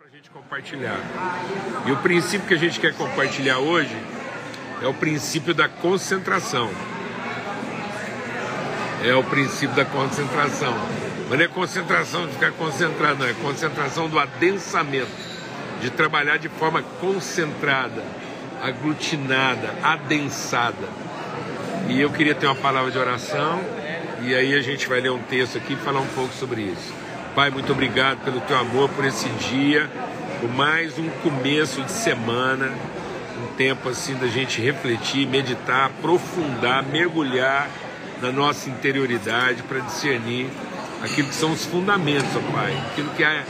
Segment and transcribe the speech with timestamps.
[0.00, 0.98] para a gente compartilhar.
[1.86, 3.94] E o princípio que a gente quer compartilhar hoje
[4.80, 6.70] é o princípio da concentração.
[9.04, 10.74] É o princípio da concentração.
[11.28, 13.26] Mas não é concentração de ficar concentrado, não.
[13.26, 15.10] É concentração do adensamento.
[15.82, 18.02] De trabalhar de forma concentrada,
[18.62, 20.88] aglutinada, adensada.
[21.90, 23.60] E eu queria ter uma palavra de oração.
[24.22, 27.09] E aí a gente vai ler um texto aqui e falar um pouco sobre isso.
[27.34, 29.88] Pai, muito obrigado pelo teu amor, por esse dia,
[30.40, 32.72] por mais um começo de semana,
[33.40, 37.70] um tempo assim da gente refletir, meditar, aprofundar, mergulhar
[38.20, 40.48] na nossa interioridade para discernir
[41.02, 43.44] aquilo que são os fundamentos, ó Pai, aquilo que é,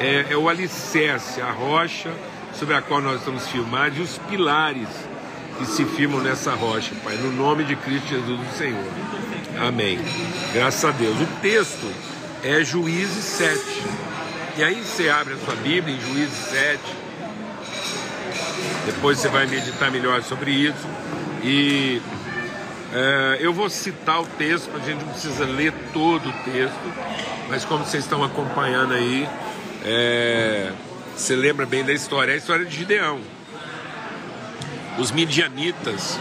[0.00, 2.10] é, é o alicerce, a rocha
[2.52, 4.88] sobre a qual nós estamos firmados e os pilares
[5.56, 8.84] que se firmam nessa rocha, Pai, no nome de Cristo Jesus, o Senhor.
[9.60, 10.00] Amém.
[10.52, 11.16] Graças a Deus.
[11.20, 11.86] O texto
[12.42, 13.60] é Juízes 7.
[14.56, 16.80] E aí você abre a sua Bíblia em Juízes 7.
[18.86, 20.86] Depois você vai meditar melhor sobre isso.
[21.42, 22.00] E
[22.92, 26.92] é, eu vou citar o texto, a gente não precisa ler todo o texto,
[27.48, 29.28] mas como vocês estão acompanhando aí,
[29.84, 30.72] é,
[31.16, 33.20] você lembra bem da história, é a história de Gideão.
[34.98, 36.18] Os midianitas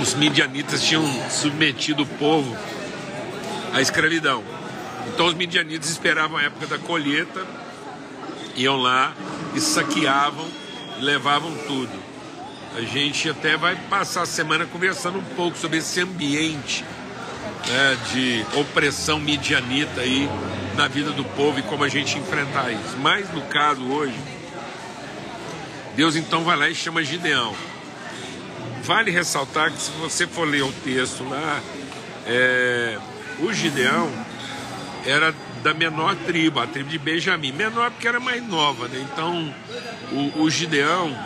[0.00, 2.56] os midianitas tinham submetido o povo
[3.72, 4.42] a escravidão.
[5.08, 7.46] Então os midianitas esperavam a época da colheita,
[8.56, 9.12] iam lá
[9.54, 10.62] e saqueavam
[11.02, 11.92] levavam tudo.
[12.76, 16.84] A gente até vai passar a semana conversando um pouco sobre esse ambiente
[17.66, 20.28] né, de opressão midianita aí
[20.74, 22.96] na vida do povo e como a gente enfrentar isso.
[22.98, 24.18] Mas no caso hoje,
[25.94, 27.54] Deus então vai lá e chama Gideão.
[28.82, 31.60] Vale ressaltar que se você for ler o texto lá,
[32.26, 32.98] é,
[33.40, 34.10] o Gideão
[35.04, 37.52] era da menor tribo, a tribo de Benjamim.
[37.52, 39.06] Menor porque era mais nova, né?
[39.12, 39.54] Então,
[40.10, 41.16] o, o Gideão,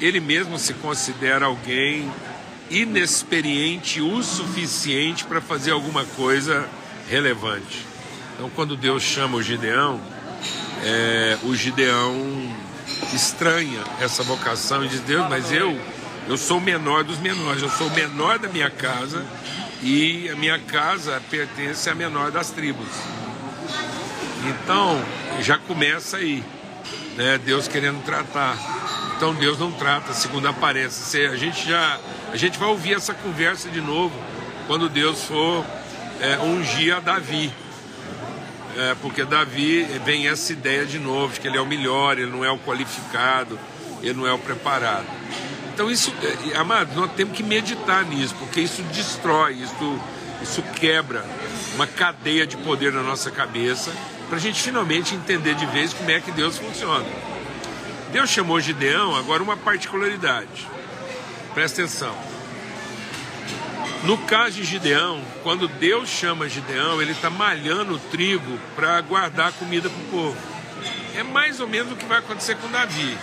[0.00, 2.10] ele mesmo se considera alguém
[2.70, 6.68] inexperiente o suficiente para fazer alguma coisa
[7.08, 7.86] relevante.
[8.34, 10.00] Então, quando Deus chama o Gideão,
[10.84, 12.14] é, o Gideão
[13.12, 15.78] estranha essa vocação e diz: Deus, mas eu,
[16.28, 19.24] eu sou o menor dos menores, eu sou o menor da minha casa
[19.82, 22.88] e a minha casa pertence à menor das tribos.
[24.46, 25.02] Então,
[25.40, 26.42] já começa aí,
[27.16, 27.38] né?
[27.38, 28.56] Deus querendo tratar.
[29.16, 31.26] Então Deus não trata segundo aparece.
[31.26, 31.98] A gente já,
[32.32, 34.14] a gente vai ouvir essa conversa de novo
[34.68, 35.64] quando Deus for
[36.20, 37.52] é, ungir a Davi.
[38.76, 42.44] É, porque Davi vem essa ideia de novo, que ele é o melhor, ele não
[42.44, 43.58] é o qualificado,
[44.00, 45.06] ele não é o preparado.
[45.78, 50.00] Então, isso, eh, amado, nós temos que meditar nisso, porque isso destrói, isso,
[50.42, 51.24] isso quebra
[51.76, 53.92] uma cadeia de poder na nossa cabeça,
[54.28, 57.06] para a gente finalmente entender de vez como é que Deus funciona.
[58.10, 60.66] Deus chamou Gideão, agora uma particularidade.
[61.54, 62.16] Presta atenção.
[64.02, 69.52] No caso de Gideão, quando Deus chama Gideão, ele está malhando o trigo para guardar
[69.52, 70.36] comida para o povo.
[71.14, 73.16] É mais ou menos o que vai acontecer com Davi.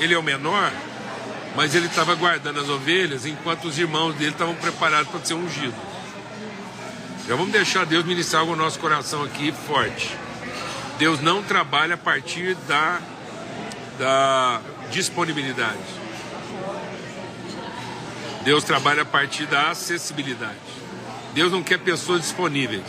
[0.00, 0.72] Ele é o menor,
[1.54, 5.74] mas ele estava guardando as ovelhas enquanto os irmãos dele estavam preparados para ser ungido.
[7.28, 10.16] Já vamos deixar Deus ministrar no nosso coração aqui forte.
[10.98, 13.00] Deus não trabalha a partir da,
[13.98, 14.60] da
[14.90, 15.78] disponibilidade.
[18.44, 20.58] Deus trabalha a partir da acessibilidade.
[21.32, 22.84] Deus não quer pessoas disponíveis.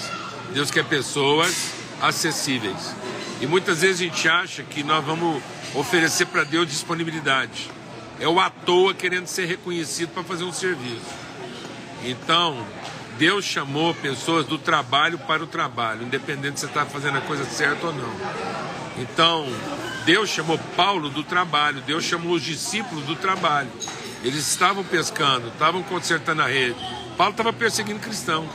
[0.53, 1.71] Deus quer pessoas
[2.01, 2.93] acessíveis.
[3.39, 5.41] E muitas vezes a gente acha que nós vamos
[5.73, 7.69] oferecer para Deus disponibilidade
[8.19, 11.05] é o à toa querendo ser reconhecido para fazer um serviço.
[12.03, 12.65] Então,
[13.17, 17.45] Deus chamou pessoas do trabalho para o trabalho, independente se você está fazendo a coisa
[17.45, 18.13] certa ou não.
[18.97, 19.45] Então,
[20.05, 23.69] Deus chamou Paulo do trabalho, Deus chamou os discípulos do trabalho.
[24.23, 26.79] Eles estavam pescando, estavam consertando a rede.
[27.17, 28.47] Paulo estava perseguindo cristão.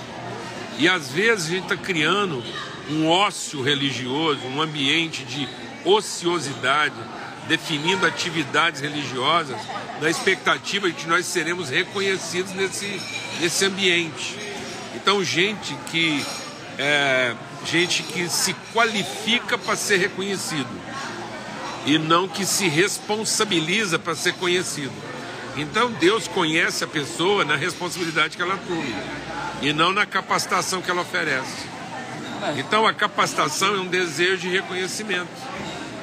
[0.79, 2.43] E às vezes a gente está criando
[2.89, 5.49] um ócio religioso, um ambiente de
[5.85, 6.95] ociosidade
[7.51, 9.61] definindo atividades religiosas
[10.01, 13.03] na expectativa de que nós seremos reconhecidos nesse,
[13.41, 14.39] nesse ambiente.
[14.95, 16.25] Então, gente que
[16.79, 17.35] é,
[17.67, 20.69] gente que se qualifica para ser reconhecido
[21.85, 24.93] e não que se responsabiliza para ser conhecido.
[25.57, 28.95] Então Deus conhece a pessoa na responsabilidade que ela assume
[29.61, 31.67] e não na capacitação que ela oferece.
[32.57, 35.29] Então a capacitação é um desejo de reconhecimento.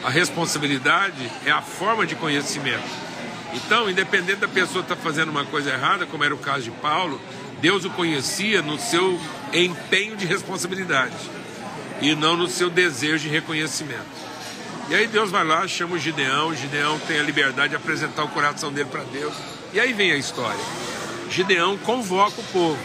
[0.03, 2.87] A responsabilidade é a forma de conhecimento.
[3.53, 6.71] Então, independente da pessoa estar tá fazendo uma coisa errada, como era o caso de
[6.71, 7.19] Paulo,
[7.59, 9.19] Deus o conhecia no seu
[9.53, 11.15] empenho de responsabilidade.
[11.99, 14.05] e não no seu desejo de reconhecimento.
[14.87, 18.23] E aí Deus vai lá, chama o Gideão, o Gideão tem a liberdade de apresentar
[18.23, 19.33] o coração dele para Deus.
[19.73, 20.63] E aí vem a história.
[21.29, 22.79] Gideão convoca o povo.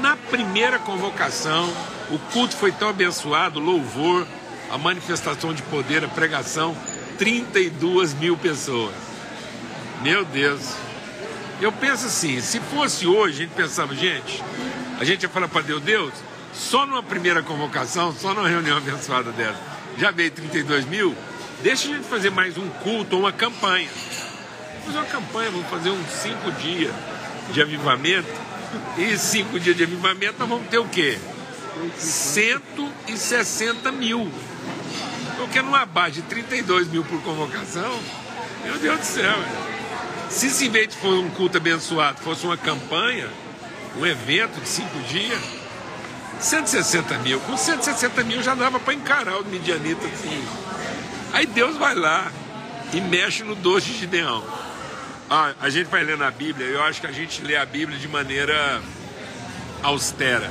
[0.00, 1.68] Na primeira convocação,
[2.10, 4.26] o culto foi tão abençoado, louvor,
[4.70, 6.76] a manifestação de poder, a pregação,
[7.18, 8.94] 32 mil pessoas.
[10.02, 10.60] Meu Deus.
[11.60, 14.42] Eu penso assim, se fosse hoje, a gente pensava, gente,
[14.98, 16.12] a gente ia falar para Deus, Deus,
[16.54, 19.58] só numa primeira convocação, só numa reunião abençoada dessa,
[19.98, 21.14] já veio 32 mil,
[21.62, 23.90] deixa a gente fazer mais um culto uma campanha.
[23.90, 26.94] Vamos fazer uma campanha, vamos fazer uns cinco dias
[27.52, 28.50] de avivamento.
[28.96, 31.18] E cinco dias de avivamento nós vamos ter o quê?
[31.98, 34.30] 160 mil.
[35.40, 37.98] Porque numa base de 32 mil por convocação,
[38.62, 39.38] meu Deus do céu.
[40.28, 43.26] Se esse evento fosse um culto abençoado, fosse uma campanha,
[43.96, 45.40] um evento de cinco dias,
[46.38, 47.40] 160 mil.
[47.40, 50.44] Com 160 mil já dava para encarar o Midianita assim.
[51.32, 52.30] Aí Deus vai lá
[52.92, 54.44] e mexe no doce de Gideão.
[55.30, 57.98] Ah, a gente vai ler na Bíblia, eu acho que a gente lê a Bíblia
[57.98, 58.82] de maneira
[59.82, 60.50] austera,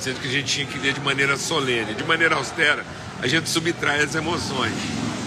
[0.00, 1.92] sendo que a gente tinha que ler de maneira solene.
[1.92, 2.82] De maneira austera,
[3.22, 4.74] a gente subtrai as emoções.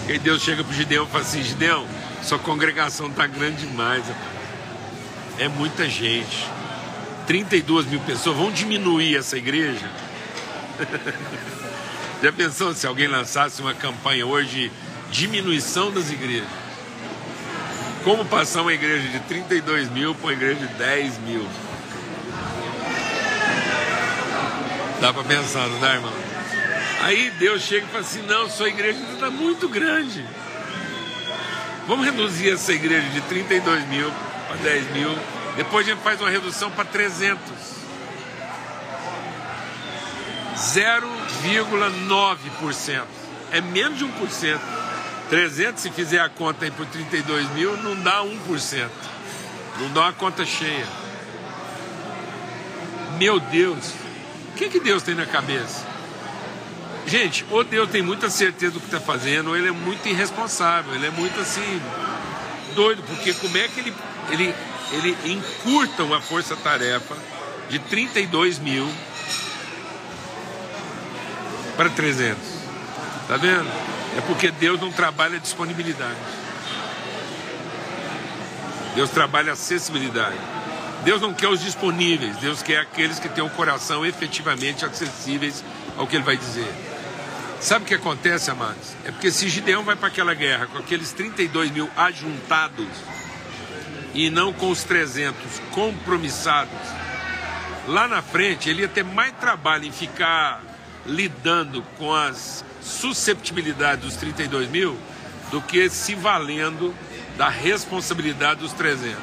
[0.08, 1.86] E Deus chega para o Gideão e fala assim: Gideão,
[2.22, 4.04] sua congregação está grande demais.
[5.38, 6.46] É muita gente.
[7.26, 9.88] 32 mil pessoas, vão diminuir essa igreja?
[12.22, 14.70] Já pensou se alguém lançasse uma campanha hoje
[15.10, 16.48] de diminuição das igrejas?
[18.02, 21.46] Como passar uma igreja de 32 mil para uma igreja de 10 mil?
[25.00, 26.29] Dá para pensar, não dá, irmão?
[27.00, 30.24] Aí Deus chega e fala assim: não, sua igreja está muito grande.
[31.86, 34.10] Vamos reduzir essa igreja de 32 mil
[34.48, 37.40] para 10 mil depois a gente faz uma redução para 300.
[40.56, 43.04] 0,9%.
[43.52, 44.58] É menos de 1%.
[45.28, 48.88] 300, se fizer a conta aí por 32 mil, não dá 1%.
[49.80, 50.86] Não dá uma conta cheia.
[53.18, 53.92] Meu Deus,
[54.50, 55.86] o que, que Deus tem na cabeça?
[57.10, 60.94] Gente, ou Deus tem muita certeza do que está fazendo, ou ele é muito irresponsável,
[60.94, 61.82] ele é muito assim,
[62.74, 63.94] doido, porque como é que ele,
[64.30, 64.54] ele
[64.92, 67.16] ele encurta uma força-tarefa
[67.68, 68.88] de 32 mil
[71.76, 72.36] para 300.
[73.28, 73.68] Tá vendo?
[74.18, 76.18] É porque Deus não trabalha disponibilidade.
[78.94, 80.36] Deus trabalha acessibilidade.
[81.04, 85.64] Deus não quer os disponíveis, Deus quer aqueles que têm o coração efetivamente acessíveis
[85.96, 86.89] ao que Ele vai dizer.
[87.60, 88.96] Sabe o que acontece, amados?
[89.04, 92.88] É porque se Gideão vai para aquela guerra com aqueles 32 mil ajuntados,
[94.14, 95.36] e não com os 300
[95.70, 96.72] compromissados,
[97.86, 100.62] lá na frente ele ia ter mais trabalho em ficar
[101.04, 104.98] lidando com as susceptibilidades dos 32 mil
[105.50, 106.94] do que se valendo
[107.36, 109.18] da responsabilidade dos 300.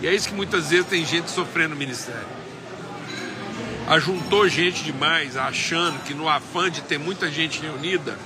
[0.00, 2.26] E é isso que muitas vezes tem gente sofrendo no ministério.
[3.88, 8.18] Ajuntou gente demais, achando que no afã de ter muita gente reunida,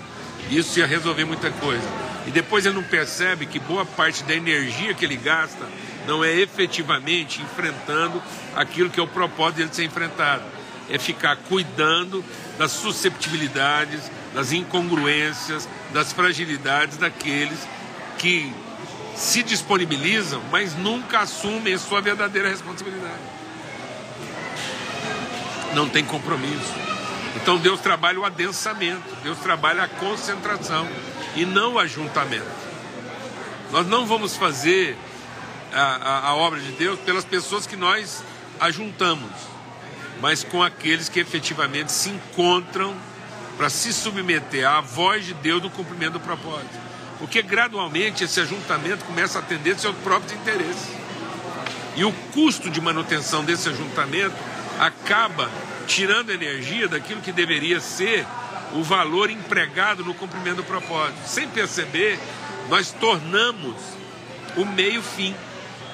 [0.50, 1.86] isso ia resolver muita coisa.
[2.26, 5.66] E depois ele não percebe que boa parte da energia que ele gasta
[6.06, 8.22] não é efetivamente enfrentando
[8.56, 10.44] aquilo que é o propósito dele ser enfrentado.
[10.88, 12.24] É ficar cuidando
[12.58, 17.58] das susceptibilidades, das incongruências, das fragilidades daqueles
[18.18, 18.52] que
[19.14, 23.39] se disponibilizam, mas nunca assumem a sua verdadeira responsabilidade.
[25.74, 26.72] Não tem compromisso.
[27.36, 30.88] Então Deus trabalha o adensamento, Deus trabalha a concentração
[31.36, 32.46] e não o ajuntamento.
[33.70, 34.96] Nós não vamos fazer
[35.72, 38.24] a, a, a obra de Deus pelas pessoas que nós
[38.58, 39.30] ajuntamos,
[40.20, 42.94] mas com aqueles que efetivamente se encontram
[43.56, 46.90] para se submeter à voz de Deus no cumprimento do propósito.
[47.18, 50.88] Porque gradualmente esse ajuntamento começa a atender seus próprios interesses.
[51.94, 54.34] E o custo de manutenção desse ajuntamento
[54.80, 55.50] acaba
[55.86, 58.26] tirando energia daquilo que deveria ser
[58.72, 61.18] o valor empregado no cumprimento do propósito.
[61.26, 62.18] Sem perceber,
[62.70, 63.76] nós tornamos
[64.56, 65.34] o meio-fim.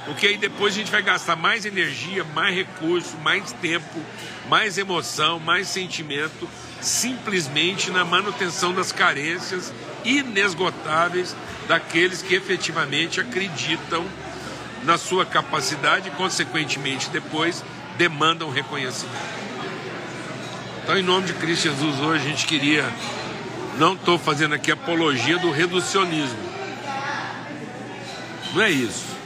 [0.04, 4.00] Porque aí depois a gente vai gastar mais energia, mais recurso, mais tempo,
[4.48, 6.48] mais emoção, mais sentimento,
[6.80, 9.74] simplesmente na manutenção das carências
[10.04, 11.34] inesgotáveis
[11.66, 14.06] daqueles que efetivamente acreditam
[14.84, 17.64] na sua capacidade e, consequentemente, depois
[17.96, 19.36] demandam reconhecimento.
[20.82, 22.88] Então, em nome de Cristo Jesus, hoje a gente queria,
[23.78, 26.38] não estou fazendo aqui apologia do reducionismo,
[28.54, 29.16] não é isso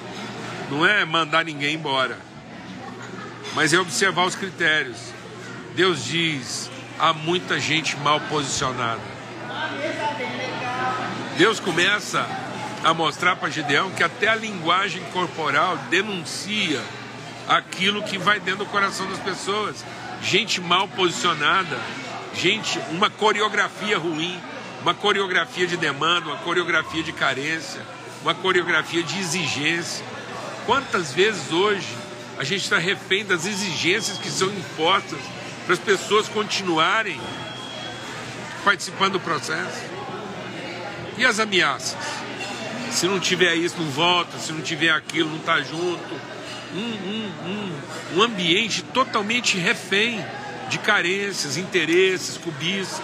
[0.71, 2.17] não é mandar ninguém embora,
[3.55, 4.97] mas é observar os critérios.
[5.75, 9.01] Deus diz há muita gente mal posicionada.
[11.37, 12.25] Deus começa
[12.85, 16.81] a mostrar para Gideão que até a linguagem corporal denuncia
[17.51, 19.85] aquilo que vai dentro do coração das pessoas.
[20.23, 21.77] Gente mal posicionada,
[22.33, 24.41] gente, uma coreografia ruim,
[24.83, 27.81] uma coreografia de demanda, uma coreografia de carência,
[28.23, 30.05] uma coreografia de exigência.
[30.65, 31.89] Quantas vezes hoje
[32.39, 35.19] a gente está refém das exigências que são impostas
[35.65, 37.21] para as pessoas continuarem
[38.65, 39.91] participando do processo?
[41.19, 41.99] E as ameaças?
[42.93, 46.31] Se não tiver isso, não volta, se não tiver aquilo, não está junto.
[46.75, 50.25] Um, um, um, um ambiente totalmente refém
[50.69, 53.01] de carências, interesses, cobiças.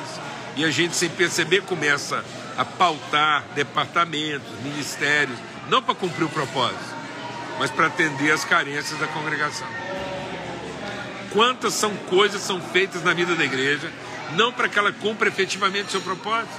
[0.57, 2.25] E a gente, sem perceber, começa
[2.57, 6.95] a pautar departamentos, ministérios, não para cumprir o propósito,
[7.59, 9.67] mas para atender as carências da congregação.
[11.33, 13.91] Quantas são coisas são feitas na vida da igreja,
[14.35, 16.55] não para que ela cumpra efetivamente o seu propósito,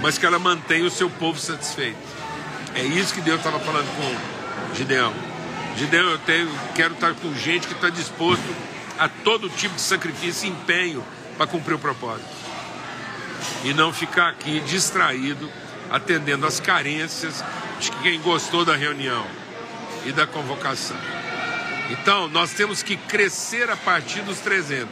[0.00, 1.96] mas que ela mantenha o seu povo satisfeito.
[2.74, 5.33] É isso que Deus estava falando com Gideão.
[5.76, 8.44] Gideão, eu tenho, quero estar com gente que está disposto
[8.98, 11.04] a todo tipo de sacrifício e empenho
[11.36, 12.28] para cumprir o propósito.
[13.64, 15.50] E não ficar aqui distraído,
[15.90, 17.44] atendendo às carências
[17.80, 19.26] de quem gostou da reunião
[20.06, 20.96] e da convocação.
[21.90, 24.88] Então, nós temos que crescer a partir dos 300.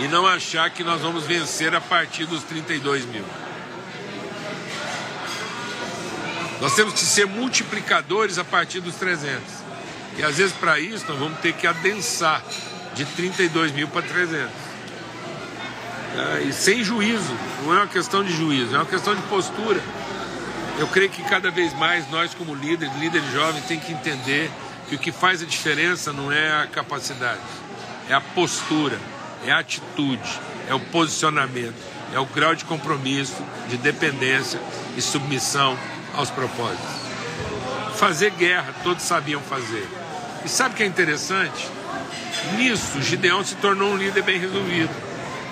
[0.00, 3.24] E não achar que nós vamos vencer a partir dos 32 mil.
[6.62, 9.42] Nós temos que ser multiplicadores a partir dos 300.
[10.16, 12.40] E às vezes, para isso, nós vamos ter que adensar
[12.94, 14.48] de 32 mil para 300.
[16.14, 19.82] É, e sem juízo, não é uma questão de juízo, é uma questão de postura.
[20.78, 24.48] Eu creio que cada vez mais nós, como líderes, líderes jovens, tem que entender
[24.88, 27.40] que o que faz a diferença não é a capacidade,
[28.08, 29.00] é a postura,
[29.44, 31.74] é a atitude, é o posicionamento,
[32.14, 34.60] é o grau de compromisso, de dependência
[34.96, 35.76] e submissão
[36.14, 37.02] aos propósitos.
[37.96, 39.88] Fazer guerra, todos sabiam fazer.
[40.44, 41.68] E sabe o que é interessante?
[42.56, 44.90] Nisso, Gideão se tornou um líder bem resolvido.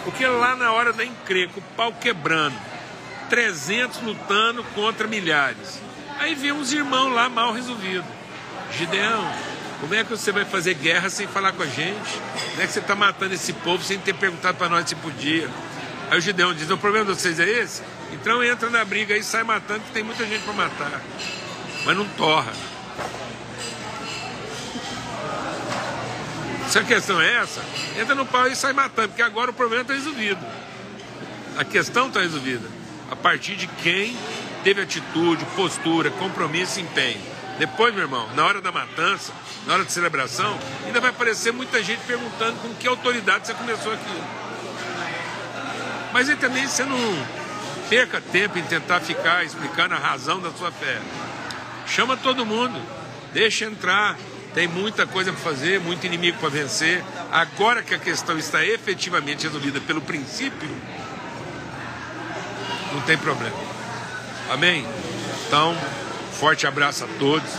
[0.04, 2.56] Porque lá na hora da encrenca, o pau quebrando,
[3.28, 5.80] 300 lutando contra milhares.
[6.18, 8.08] Aí vem uns irmãos lá mal resolvidos.
[8.76, 9.32] Gideão,
[9.80, 12.20] como é que você vai fazer guerra sem falar com a gente?
[12.50, 15.48] Como é que você está matando esse povo sem ter perguntado para nós se podia?
[16.10, 17.82] Aí o Gideão diz: o problema de vocês é esse?
[18.12, 21.00] Então entra na briga aí, sai matando, que tem muita gente para matar.
[21.84, 22.52] Mas não torra.
[26.68, 27.60] Se a questão é essa,
[28.00, 30.38] entra no pau e sai matando, porque agora o problema está resolvido.
[31.56, 32.68] A questão está resolvida.
[33.10, 34.16] A partir de quem
[34.62, 37.20] teve atitude, postura, compromisso e empenho.
[37.58, 39.32] Depois, meu irmão, na hora da matança,
[39.66, 43.92] na hora de celebração, ainda vai aparecer muita gente perguntando com que autoridade você começou
[43.92, 44.24] aquilo.
[46.12, 46.96] Mas aí também você não
[47.90, 50.96] perca tempo em tentar ficar explicando a razão da sua fé.
[51.88, 52.80] Chama todo mundo,
[53.32, 54.16] deixa entrar,
[54.54, 57.02] tem muita coisa para fazer, muito inimigo para vencer.
[57.32, 60.70] Agora que a questão está efetivamente resolvida pelo princípio,
[62.92, 63.56] não tem problema.
[64.48, 64.86] Amém?
[65.46, 65.76] Então,
[66.38, 67.50] forte abraço a todos.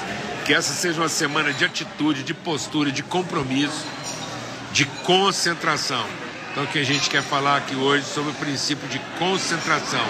[0.46, 3.86] Que essa seja uma semana de atitude, de postura, de compromisso,
[4.72, 6.06] de concentração.
[6.52, 10.06] Então, o que a gente quer falar aqui hoje sobre o princípio de concentração,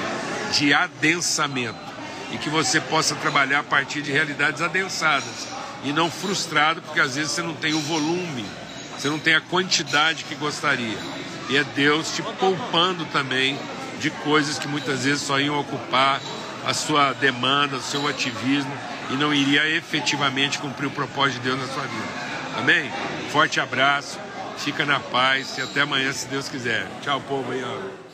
[0.57, 1.91] de adensamento.
[2.31, 5.47] E que você possa trabalhar a partir de realidades adensadas
[5.83, 8.45] e não frustrado, porque às vezes você não tem o volume,
[8.97, 10.97] você não tem a quantidade que gostaria.
[11.49, 13.59] E é Deus te poupando também
[13.99, 16.19] de coisas que muitas vezes só iam ocupar
[16.65, 18.71] a sua demanda, o seu ativismo
[19.11, 22.07] e não iria efetivamente cumprir o propósito de Deus na sua vida.
[22.57, 22.91] Amém?
[23.31, 24.17] Forte abraço,
[24.63, 26.87] fica na paz e até amanhã, se Deus quiser.
[27.01, 28.10] Tchau, povo aí, ó.